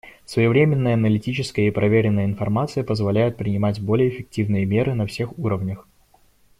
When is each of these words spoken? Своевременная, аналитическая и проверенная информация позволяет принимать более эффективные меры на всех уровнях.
Своевременная, 0.25 0.95
аналитическая 0.95 1.67
и 1.67 1.69
проверенная 1.69 2.25
информация 2.25 2.83
позволяет 2.83 3.37
принимать 3.37 3.79
более 3.79 4.09
эффективные 4.09 4.65
меры 4.65 4.95
на 4.95 5.05
всех 5.05 5.37
уровнях. 5.37 5.87